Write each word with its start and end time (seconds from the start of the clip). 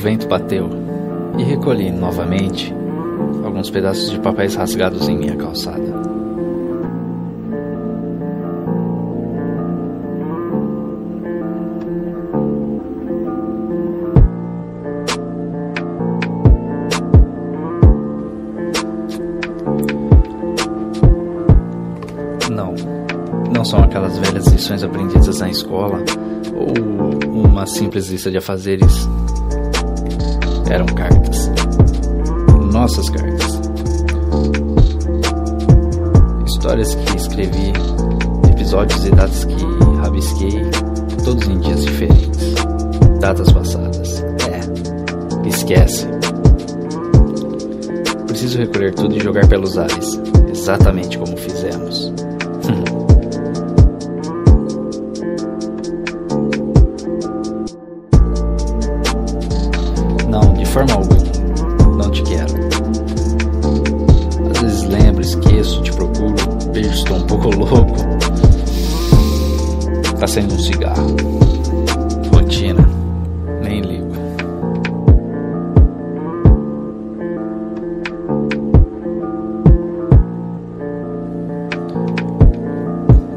vento 0.00 0.26
bateu 0.26 0.70
e 1.38 1.42
recolhi 1.42 1.90
novamente 1.90 2.74
alguns 3.44 3.68
pedaços 3.68 4.10
de 4.10 4.18
papéis 4.18 4.54
rasgados 4.54 5.06
em 5.10 5.18
minha 5.18 5.36
calçada. 5.36 5.78
Não, 22.50 22.74
não 23.54 23.64
são 23.66 23.80
aquelas 23.84 24.16
velhas 24.16 24.46
lições 24.46 24.82
aprendidas 24.82 25.40
na 25.40 25.50
escola 25.50 26.02
ou 26.54 27.42
uma 27.44 27.66
simples 27.66 28.08
lista 28.08 28.30
de 28.30 28.38
afazeres. 28.38 29.06
Eram 30.70 30.86
cartas. 30.86 31.50
Nossas 32.72 33.10
cartas. 33.10 33.60
Histórias 36.46 36.94
que 36.94 37.16
escrevi, 37.16 37.72
episódios 38.52 39.04
e 39.04 39.10
datas 39.10 39.44
que 39.44 39.64
rabisquei, 40.00 40.62
todos 41.24 41.48
em 41.48 41.58
dias 41.58 41.84
diferentes. 41.84 42.54
Datas 43.20 43.52
passadas. 43.52 44.22
É, 44.22 45.48
esquece. 45.48 46.06
Preciso 48.28 48.58
recolher 48.58 48.94
tudo 48.94 49.16
e 49.16 49.20
jogar 49.20 49.48
pelos 49.48 49.76
ares, 49.76 50.20
exatamente 50.48 51.18
como 51.18 51.36
fizemos. 51.36 52.09
Forma 60.70 60.94
alguma. 60.94 61.96
Não 61.96 62.10
te 62.10 62.22
quero. 62.22 62.54
Às 64.50 64.60
vezes 64.60 64.84
lembro, 64.84 65.20
esqueço, 65.20 65.82
te 65.82 65.92
procuro, 65.92 66.34
vejo 66.72 66.90
estou 66.90 67.16
um 67.16 67.26
pouco 67.26 67.50
louco. 67.56 67.94
Tá 70.18 70.26
sendo 70.26 70.54
um 70.54 70.58
cigarro. 70.58 71.16
Rotina. 72.32 72.88
Nem 73.62 73.80
ligo. 73.80 74.10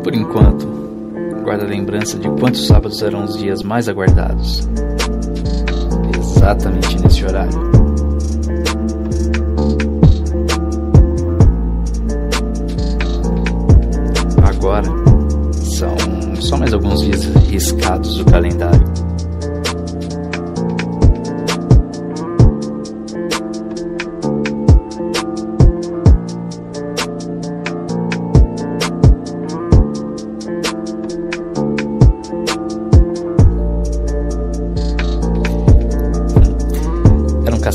Por 0.04 0.14
enquanto, 0.14 0.68
guarda 1.44 1.64
a 1.64 1.68
lembrança 1.68 2.20
de 2.20 2.30
quantos 2.30 2.68
sábados 2.68 3.02
eram 3.02 3.24
os 3.24 3.38
dias 3.38 3.64
mais 3.64 3.88
aguardados. 3.88 4.68
Exatamente 6.44 7.02
nesse 7.02 7.24
horário. 7.24 7.72
Agora 14.44 14.84
são 15.54 15.96
só 16.42 16.58
mais 16.58 16.74
alguns 16.74 17.02
dias 17.02 17.24
riscados 17.48 18.18
do 18.18 18.26
calendário. 18.26 18.93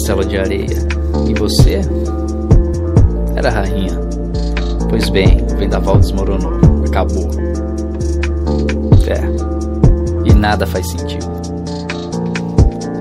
Castelo 0.09 0.25
de 0.25 0.39
areia. 0.39 0.89
E 1.29 1.35
você? 1.35 1.81
Era 3.37 3.51
rainha. 3.51 3.93
Pois 4.89 5.11
bem, 5.11 5.45
o 5.53 5.57
vendaval 5.57 5.99
desmoronou. 5.99 6.53
Acabou. 6.87 7.29
É. 9.07 10.31
E 10.31 10.35
nada 10.35 10.67
faz 10.67 10.89
sentido. 10.91 11.29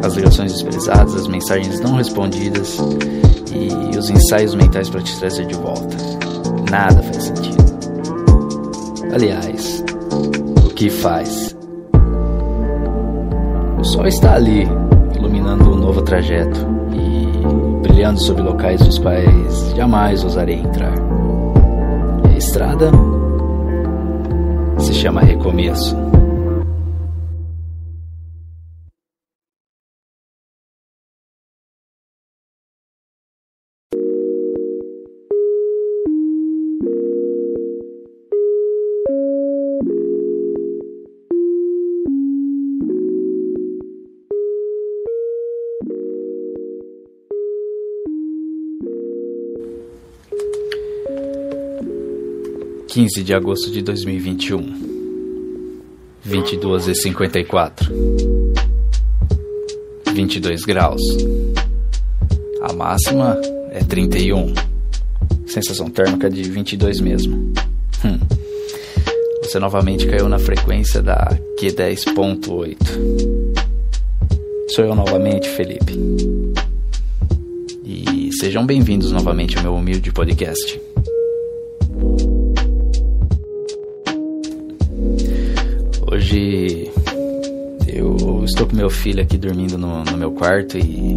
As 0.04 0.16
ligações 0.16 0.52
desprezadas, 0.52 1.16
as 1.16 1.28
mensagens 1.28 1.80
não 1.80 1.96
respondidas 1.96 2.78
e 3.54 3.98
os 3.98 4.10
ensaios 4.10 4.54
mentais 4.54 4.90
para 4.90 5.02
te 5.02 5.18
trazer 5.18 5.46
de 5.46 5.56
volta. 5.56 5.96
Nada 6.70 7.02
faz 7.02 7.24
sentido. 7.24 7.58
Aliás, 9.14 9.84
o 10.66 10.70
que 10.74 10.90
faz? 10.90 11.56
O 13.80 13.84
sol 13.84 14.08
está 14.08 14.36
ali, 14.36 14.68
iluminando 15.16 15.72
um 15.72 15.76
novo 15.78 16.02
trajeto 16.02 16.77
brilhando 17.98 18.20
sobre 18.20 18.44
locais 18.44 18.80
dos 18.80 19.00
quais 19.00 19.74
jamais 19.76 20.24
ousarei 20.24 20.60
entrar. 20.60 20.94
A 22.26 22.38
estrada 22.38 22.92
se 24.78 24.94
chama 24.94 25.22
recomeço. 25.22 25.98
15 52.98 53.24
de 53.24 53.32
agosto 53.32 53.70
de 53.70 53.84
2021, 53.84 54.74
22 56.24 56.88
e 56.88 56.96
54, 56.96 57.94
22 60.16 60.64
graus. 60.64 61.02
A 62.64 62.74
máxima 62.74 63.40
é 63.70 63.84
31, 63.84 64.52
sensação 65.46 65.92
térmica 65.92 66.28
de 66.28 66.42
22 66.42 67.00
mesmo. 67.00 67.54
Hum. 68.04 68.18
Você 69.44 69.60
novamente 69.60 70.08
caiu 70.08 70.28
na 70.28 70.40
frequência 70.40 71.00
da 71.00 71.38
Q10.8. 71.62 72.78
Sou 74.70 74.84
eu 74.84 74.96
novamente, 74.96 75.48
Felipe. 75.50 75.94
E 77.86 78.32
sejam 78.40 78.66
bem-vindos 78.66 79.12
novamente 79.12 79.56
ao 79.56 79.62
meu 79.62 79.76
humilde 79.76 80.12
podcast. 80.12 80.87
Hoje 86.30 86.92
eu 87.88 88.44
estou 88.44 88.68
com 88.68 88.76
meu 88.76 88.90
filho 88.90 89.24
aqui 89.24 89.38
dormindo 89.38 89.78
no, 89.78 90.04
no 90.04 90.18
meu 90.18 90.34
quarto 90.34 90.78
e 90.78 91.16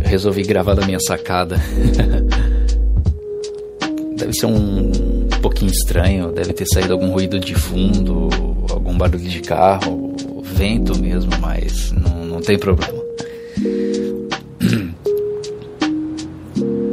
eu 0.00 0.08
resolvi 0.08 0.42
gravar 0.42 0.74
da 0.74 0.84
minha 0.84 0.98
sacada. 0.98 1.56
deve 4.18 4.32
ser 4.32 4.46
um 4.46 5.28
pouquinho 5.40 5.70
estranho, 5.70 6.32
deve 6.32 6.52
ter 6.52 6.66
saído 6.66 6.94
algum 6.94 7.12
ruído 7.12 7.38
de 7.38 7.54
fundo, 7.54 8.28
algum 8.72 8.98
barulho 8.98 9.22
de 9.22 9.40
carro, 9.40 10.16
vento 10.42 10.98
mesmo, 10.98 11.30
mas 11.40 11.92
não, 11.92 12.24
não 12.24 12.40
tem 12.40 12.58
problema. 12.58 13.00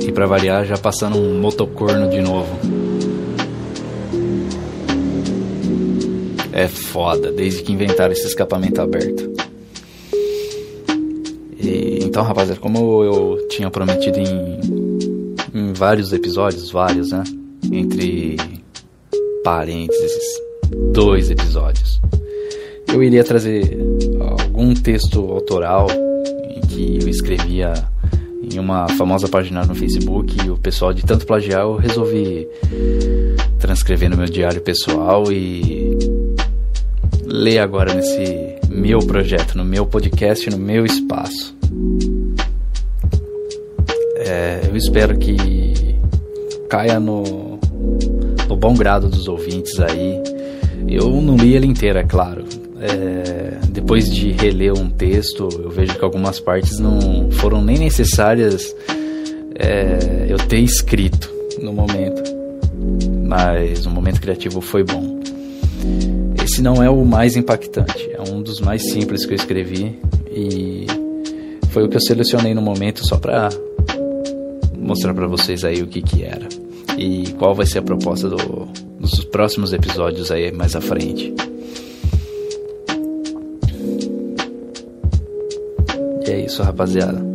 E 0.07 0.11
pra 0.11 0.25
variar, 0.25 0.65
já 0.65 0.75
passando 0.77 1.17
um 1.17 1.39
motocorno 1.39 2.09
de 2.09 2.19
novo. 2.19 2.88
É 6.59 6.67
foda, 6.67 7.31
desde 7.31 7.63
que 7.63 7.71
inventaram 7.71 8.11
esse 8.11 8.27
escapamento 8.27 8.81
aberto. 8.81 9.31
E, 11.57 11.99
então, 12.03 12.21
rapaziada, 12.21 12.59
como 12.59 13.01
eu 13.01 13.47
tinha 13.47 13.69
prometido 13.71 14.19
em, 14.19 14.59
em 15.53 15.71
vários 15.71 16.11
episódios, 16.11 16.69
vários, 16.69 17.13
né? 17.13 17.23
Entre 17.71 18.35
parênteses, 19.41 20.21
dois 20.91 21.31
episódios. 21.31 22.01
Eu 22.93 23.01
iria 23.01 23.23
trazer 23.23 23.77
algum 24.19 24.73
texto 24.73 25.31
autoral 25.31 25.87
em 26.43 26.59
que 26.59 26.99
eu 27.01 27.07
escrevia 27.07 27.71
em 28.43 28.59
uma 28.59 28.85
famosa 28.97 29.29
página 29.29 29.63
no 29.63 29.75
Facebook 29.75 30.35
e 30.45 30.49
o 30.49 30.57
pessoal 30.57 30.91
de 30.91 31.05
tanto 31.05 31.25
plagiar 31.25 31.61
eu 31.61 31.77
resolvi 31.77 32.45
transcrever 33.59 34.09
no 34.09 34.17
meu 34.17 34.25
diário 34.25 34.59
pessoal 34.59 35.31
e 35.31 36.18
ler 37.39 37.59
agora 37.59 37.93
nesse 37.93 38.57
meu 38.69 38.99
projeto, 38.99 39.57
no 39.57 39.63
meu 39.63 39.85
podcast, 39.85 40.49
no 40.49 40.57
meu 40.57 40.85
espaço. 40.85 41.55
É, 44.17 44.61
eu 44.67 44.75
espero 44.75 45.17
que 45.17 45.95
caia 46.69 46.99
no, 46.99 47.57
no 48.47 48.55
bom 48.57 48.73
grado 48.75 49.07
dos 49.07 49.27
ouvintes 49.29 49.79
aí. 49.79 50.21
Eu 50.87 51.09
não 51.21 51.37
li 51.37 51.55
ele 51.55 51.65
inteiro, 51.65 51.99
é 51.99 52.03
claro. 52.03 52.43
É, 52.81 53.57
depois 53.69 54.13
de 54.13 54.31
reler 54.31 54.73
um 54.73 54.89
texto, 54.89 55.47
eu 55.63 55.69
vejo 55.69 55.97
que 55.97 56.03
algumas 56.03 56.39
partes 56.41 56.77
não 56.77 57.31
foram 57.31 57.61
nem 57.61 57.77
necessárias 57.77 58.75
é, 59.55 60.25
eu 60.27 60.37
ter 60.37 60.59
escrito 60.59 61.31
no 61.61 61.71
momento, 61.71 62.21
mas 63.25 63.85
o 63.85 63.89
momento 63.89 64.19
criativo 64.19 64.59
foi 64.59 64.83
bom. 64.83 65.19
Não 66.61 66.83
é 66.83 66.89
o 66.89 67.05
mais 67.05 67.37
impactante, 67.37 68.09
é 68.11 68.21
um 68.29 68.41
dos 68.41 68.59
mais 68.59 68.91
simples 68.91 69.25
que 69.25 69.31
eu 69.31 69.35
escrevi 69.35 69.97
e 70.29 70.85
foi 71.69 71.85
o 71.85 71.89
que 71.89 71.95
eu 71.95 72.01
selecionei 72.01 72.53
no 72.53 72.61
momento 72.61 73.07
só 73.07 73.17
para 73.17 73.47
mostrar 74.77 75.13
para 75.13 75.25
vocês 75.25 75.63
aí 75.63 75.81
o 75.81 75.87
que 75.87 76.01
que 76.01 76.23
era 76.23 76.47
e 76.97 77.31
qual 77.37 77.55
vai 77.55 77.65
ser 77.65 77.79
a 77.79 77.81
proposta 77.81 78.27
do, 78.27 78.67
dos 78.99 79.23
próximos 79.25 79.71
episódios 79.71 80.31
aí 80.31 80.51
mais 80.51 80.75
à 80.75 80.81
frente. 80.81 81.33
E 86.27 86.31
é 86.31 86.45
isso, 86.45 86.61
rapaziada. 86.61 87.28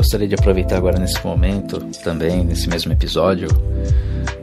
Gostaria 0.00 0.26
de 0.26 0.34
aproveitar 0.34 0.78
agora 0.78 0.98
nesse 0.98 1.22
momento, 1.22 1.78
também 2.02 2.42
nesse 2.42 2.70
mesmo 2.70 2.90
episódio, 2.90 3.48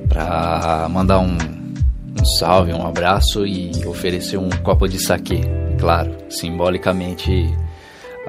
para 0.08 0.88
mandar 0.88 1.18
um, 1.18 1.36
um 1.36 2.26
salve, 2.38 2.72
um 2.72 2.86
abraço 2.86 3.44
e 3.44 3.72
oferecer 3.88 4.38
um 4.38 4.50
copo 4.62 4.88
de 4.88 5.04
saquê, 5.04 5.42
claro, 5.80 6.16
simbolicamente 6.30 7.52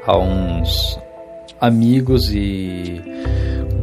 a 0.06 0.16
uns 0.16 0.98
amigos 1.60 2.30
e 2.32 2.98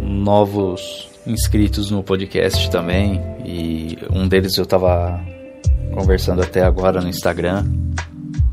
novos 0.01 1.07
inscritos 1.27 1.91
no 1.91 2.01
podcast 2.01 2.67
também. 2.71 3.21
E 3.45 3.95
um 4.11 4.27
deles 4.27 4.57
eu 4.57 4.63
estava 4.63 5.21
conversando 5.93 6.41
até 6.41 6.63
agora 6.63 6.99
no 6.99 7.07
Instagram, 7.07 7.63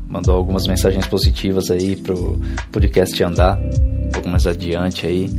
mandou 0.07 0.35
algumas 0.35 0.67
mensagens 0.67 1.07
positivas 1.07 1.71
aí 1.71 1.95
pro 1.95 2.39
podcast 2.71 3.23
andar 3.23 3.59
mais 4.29 4.47
adiante 4.47 5.05
aí, 5.05 5.29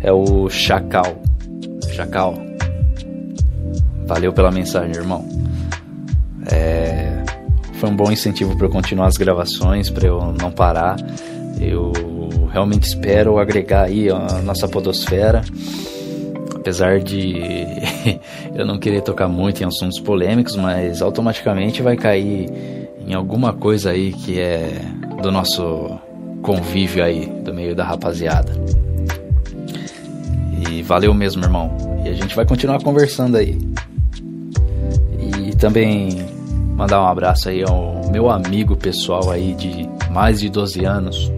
é 0.00 0.12
o 0.12 0.48
Chacal. 0.48 1.20
Chacal, 1.92 2.34
valeu 4.06 4.32
pela 4.32 4.50
mensagem, 4.50 4.94
irmão. 4.94 5.26
É, 6.50 7.22
foi 7.74 7.90
um 7.90 7.96
bom 7.96 8.10
incentivo 8.10 8.56
para 8.56 8.66
eu 8.66 8.70
continuar 8.70 9.06
as 9.06 9.16
gravações, 9.16 9.90
para 9.90 10.06
eu 10.06 10.34
não 10.40 10.50
parar. 10.50 10.96
Eu 11.60 11.92
realmente 12.52 12.88
espero 12.88 13.38
agregar 13.38 13.84
aí 13.84 14.10
a 14.10 14.40
nossa 14.42 14.68
podosfera, 14.68 15.42
apesar 16.54 17.00
de 17.00 17.36
eu 18.54 18.66
não 18.66 18.78
querer 18.78 19.02
tocar 19.02 19.28
muito 19.28 19.62
em 19.62 19.66
assuntos 19.66 19.98
polêmicos, 20.00 20.56
mas 20.56 21.02
automaticamente 21.02 21.82
vai 21.82 21.96
cair 21.96 22.50
em 23.06 23.14
alguma 23.14 23.52
coisa 23.52 23.90
aí 23.90 24.12
que 24.12 24.38
é 24.38 24.80
do 25.20 25.30
nosso 25.30 25.98
convívio 26.42 27.04
aí 27.04 27.26
do 27.26 27.54
meio 27.54 27.74
da 27.74 27.84
rapaziada. 27.84 28.52
E 30.68 30.82
valeu 30.82 31.14
mesmo, 31.14 31.42
irmão. 31.42 31.74
E 32.04 32.08
a 32.08 32.12
gente 32.12 32.34
vai 32.34 32.44
continuar 32.44 32.82
conversando 32.82 33.36
aí. 33.36 33.58
E 35.18 35.54
também 35.56 36.26
mandar 36.76 37.02
um 37.02 37.06
abraço 37.06 37.48
aí 37.48 37.62
ao 37.62 38.10
meu 38.10 38.28
amigo 38.28 38.76
pessoal 38.76 39.30
aí 39.30 39.54
de 39.54 39.88
mais 40.10 40.40
de 40.40 40.48
12 40.48 40.84
anos. 40.84 41.32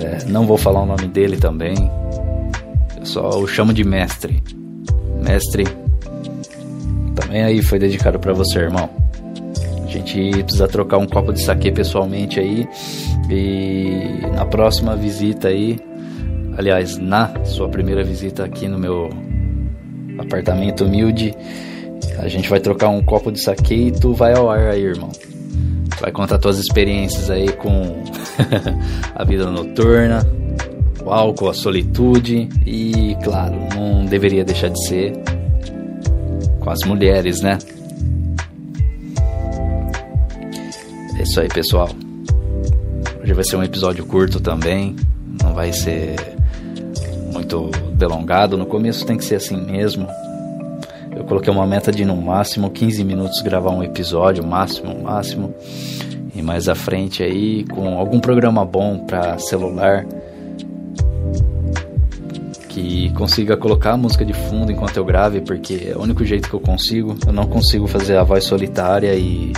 É, 0.00 0.24
não 0.26 0.46
vou 0.46 0.56
falar 0.56 0.82
o 0.82 0.86
nome 0.86 1.08
dele 1.08 1.36
também. 1.36 1.90
Eu 2.98 3.06
só 3.06 3.30
o 3.30 3.46
chamo 3.46 3.72
de 3.72 3.82
mestre. 3.82 4.42
Mestre, 5.20 5.64
também 7.14 7.42
aí 7.42 7.62
foi 7.62 7.78
dedicado 7.78 8.18
para 8.18 8.32
você, 8.32 8.60
irmão. 8.60 8.88
A 9.84 9.90
gente 9.90 10.42
precisa 10.44 10.68
trocar 10.68 10.98
um 10.98 11.06
copo 11.06 11.32
de 11.32 11.42
saque 11.42 11.72
pessoalmente 11.72 12.38
aí. 12.38 12.68
E 13.30 14.20
na 14.34 14.46
próxima 14.46 14.96
visita 14.96 15.48
aí, 15.48 15.78
aliás, 16.56 16.96
na 16.96 17.44
sua 17.44 17.68
primeira 17.68 18.02
visita 18.02 18.44
aqui 18.44 18.66
no 18.66 18.78
meu 18.78 19.10
apartamento 20.18 20.84
humilde, 20.84 21.34
a 22.18 22.28
gente 22.28 22.48
vai 22.48 22.58
trocar 22.58 22.88
um 22.88 23.02
copo 23.02 23.30
de 23.30 23.40
saque 23.40 23.88
e 23.88 23.92
tu 23.92 24.12
vai 24.12 24.34
ao 24.34 24.50
ar 24.50 24.70
aí, 24.70 24.82
irmão. 24.82 25.10
Vai 26.00 26.10
contar 26.12 26.38
tuas 26.38 26.58
experiências 26.58 27.30
aí 27.30 27.52
com 27.52 28.02
a 29.14 29.24
vida 29.24 29.50
noturna, 29.50 30.26
o 31.04 31.10
álcool, 31.10 31.48
a 31.48 31.54
solitude 31.54 32.48
e, 32.64 33.16
claro, 33.22 33.56
não 33.74 34.04
deveria 34.04 34.44
deixar 34.44 34.68
de 34.68 34.86
ser 34.86 35.12
com 36.60 36.70
as 36.70 36.80
mulheres, 36.86 37.40
né? 37.40 37.58
É 41.18 41.22
isso 41.22 41.40
aí, 41.40 41.48
pessoal. 41.48 41.88
Hoje 43.28 43.34
vai 43.34 43.44
ser 43.44 43.56
um 43.56 43.62
episódio 43.62 44.06
curto 44.06 44.40
também. 44.40 44.96
Não 45.42 45.52
vai 45.52 45.70
ser 45.70 46.16
muito 47.30 47.70
delongado. 47.92 48.56
No 48.56 48.64
começo 48.64 49.04
tem 49.04 49.18
que 49.18 49.24
ser 49.24 49.34
assim 49.34 49.54
mesmo. 49.54 50.08
Eu 51.14 51.24
coloquei 51.24 51.52
uma 51.52 51.66
meta 51.66 51.92
de 51.92 52.06
no 52.06 52.16
máximo 52.16 52.70
15 52.70 53.04
minutos 53.04 53.42
gravar 53.42 53.68
um 53.68 53.82
episódio, 53.82 54.46
máximo, 54.46 55.02
máximo. 55.02 55.54
E 56.34 56.40
mais 56.40 56.70
à 56.70 56.74
frente 56.74 57.22
aí, 57.22 57.64
com 57.64 57.98
algum 57.98 58.18
programa 58.18 58.64
bom 58.64 59.00
para 59.00 59.38
celular 59.38 60.06
que 62.70 63.10
consiga 63.10 63.58
colocar 63.58 63.92
a 63.92 63.96
música 63.98 64.24
de 64.24 64.32
fundo 64.32 64.72
enquanto 64.72 64.96
eu 64.96 65.04
grave, 65.04 65.42
porque 65.42 65.90
é 65.92 65.94
o 65.94 66.00
único 66.00 66.24
jeito 66.24 66.48
que 66.48 66.54
eu 66.54 66.60
consigo. 66.60 67.14
Eu 67.26 67.32
não 67.34 67.46
consigo 67.46 67.86
fazer 67.86 68.16
a 68.16 68.22
voz 68.22 68.44
solitária 68.44 69.14
e 69.14 69.52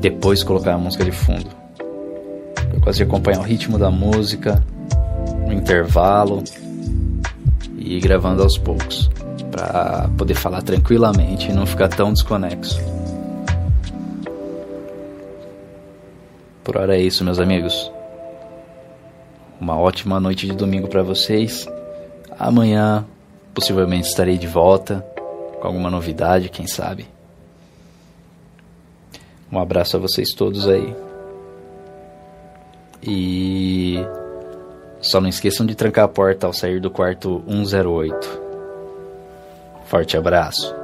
depois 0.00 0.42
colocar 0.42 0.74
a 0.74 0.78
música 0.78 1.04
de 1.04 1.12
fundo. 1.12 1.61
Gosto 2.82 2.96
de 2.96 3.02
acompanhar 3.04 3.38
o 3.38 3.42
ritmo 3.42 3.78
da 3.78 3.92
música, 3.92 4.60
no 5.46 5.52
intervalo 5.52 6.42
e 7.78 8.00
gravando 8.00 8.42
aos 8.42 8.58
poucos, 8.58 9.08
para 9.52 10.10
poder 10.18 10.34
falar 10.34 10.62
tranquilamente 10.62 11.48
e 11.48 11.52
não 11.52 11.64
ficar 11.64 11.88
tão 11.88 12.12
desconexo. 12.12 12.80
Por 16.64 16.76
hora 16.76 16.96
é 16.96 17.00
isso, 17.00 17.24
meus 17.24 17.38
amigos. 17.38 17.90
Uma 19.60 19.78
ótima 19.78 20.18
noite 20.18 20.48
de 20.48 20.54
domingo 20.54 20.88
para 20.88 21.04
vocês. 21.04 21.68
Amanhã 22.36 23.06
possivelmente 23.54 24.08
estarei 24.08 24.38
de 24.38 24.48
volta 24.48 25.06
com 25.60 25.68
alguma 25.68 25.88
novidade, 25.88 26.48
quem 26.48 26.66
sabe. 26.66 27.06
Um 29.52 29.58
abraço 29.60 29.96
a 29.96 30.00
vocês 30.00 30.30
todos 30.30 30.66
aí. 30.66 31.11
E 33.02 33.98
só 35.00 35.20
não 35.20 35.28
esqueçam 35.28 35.66
de 35.66 35.74
trancar 35.74 36.04
a 36.04 36.08
porta 36.08 36.46
ao 36.46 36.52
sair 36.52 36.80
do 36.80 36.90
quarto 36.90 37.42
108. 37.48 38.40
Forte 39.86 40.16
abraço. 40.16 40.81